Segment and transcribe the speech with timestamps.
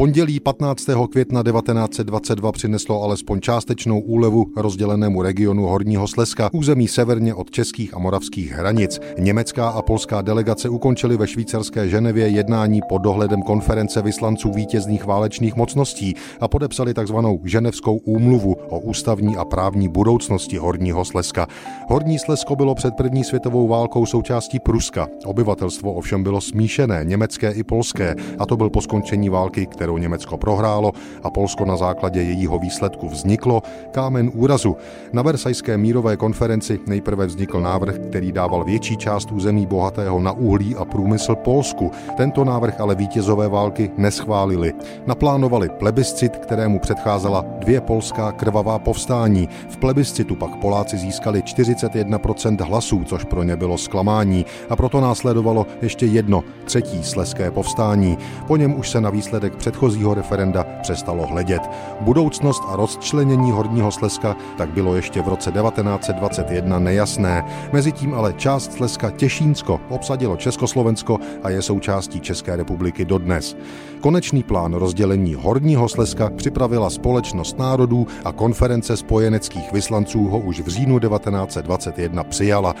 [0.00, 0.86] Pondělí 15.
[1.10, 7.98] května 1922 přineslo alespoň částečnou úlevu rozdělenému regionu Horního Slezska, území severně od českých a
[7.98, 9.00] moravských hranic.
[9.18, 15.56] Německá a polská delegace ukončily ve švýcarské Ženevě jednání pod dohledem konference vyslanců vítězných válečných
[15.56, 17.16] mocností a podepsali tzv.
[17.44, 21.46] Ženevskou úmluvu o ústavní a právní budoucnosti Horního Slezska.
[21.88, 25.08] Horní Slezsko bylo před první světovou válkou součástí Pruska.
[25.24, 29.98] Obyvatelstvo ovšem bylo smíšené, německé i polské, a to byl po skončení války, kterou kterou
[29.98, 34.76] Německo prohrálo a Polsko na základě jejího výsledku vzniklo, kámen úrazu.
[35.12, 40.76] Na Versajské mírové konferenci nejprve vznikl návrh, který dával větší část území bohatého na uhlí
[40.76, 41.90] a průmysl Polsku.
[42.16, 44.72] Tento návrh ale vítězové války neschválili.
[45.06, 49.48] Naplánovali plebiscit, kterému předcházela dvě polská krvavá povstání.
[49.68, 55.66] V plebiscitu pak Poláci získali 41% hlasů, což pro ně bylo zklamání a proto následovalo
[55.82, 58.18] ještě jedno, třetí sleské povstání.
[58.46, 61.62] Po něm už se na výsledek před předchozího referenda přestalo hledět.
[62.00, 67.44] Budoucnost a rozčlenění Horního Slezska tak bylo ještě v roce 1921 nejasné.
[67.72, 73.56] Mezitím ale část Slezska Těšínsko obsadilo Československo a je součástí České republiky dodnes.
[74.00, 80.68] Konečný plán rozdělení Horního Slezska připravila Společnost národů a konference spojeneckých vyslanců ho už v
[80.68, 82.74] říjnu 1921 přijala.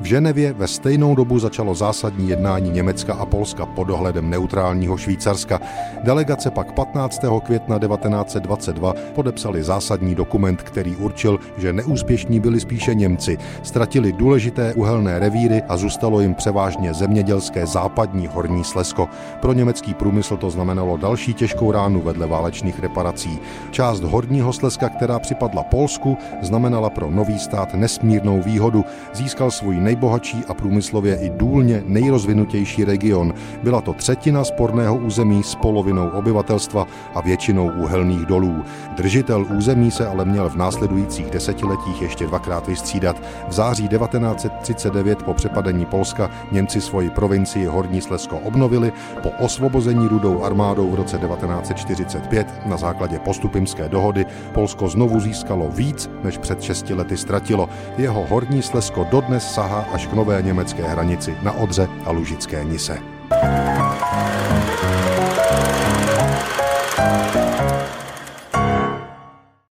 [0.00, 5.60] V Ženevě ve stejnou dobu začalo zásadní jednání Německa a Polska pod dohledem neutrálního Švýcarska.
[6.02, 7.20] Delegace pak 15.
[7.44, 15.18] května 1922 podepsali zásadní dokument, který určil, že neúspěšní byli spíše Němci, ztratili důležité uhelné
[15.18, 19.08] revíry a zůstalo jim převážně zemědělské západní horní Slezsko.
[19.40, 23.38] Pro německý průmysl to znamenalo další těžkou ránu vedle válečných reparací.
[23.70, 28.84] Část horního Slezska, která připadla Polsku, znamenala pro nový stát nesmírnou výhodu.
[29.14, 33.34] Získal svůj nejbohatší a průmyslově i důlně nejrozvinutější region.
[33.62, 38.64] Byla to třetina sporného území s polovinou obyvatelstva a většinou úhelných dolů.
[38.96, 43.22] Držitel území se ale měl v následujících desetiletích ještě dvakrát vystřídat.
[43.48, 50.42] V září 1939 po přepadení Polska Němci svoji provincii Horní Slezsko obnovili, po osvobození rudou
[50.42, 56.94] armádou v roce 1945 na základě postupimské dohody Polsko znovu získalo víc, než před šesti
[56.94, 57.68] lety ztratilo.
[57.98, 62.98] Jeho Horní Slezsko dodnes sahá až k nové německé hranici na Odře a Lužické Nise.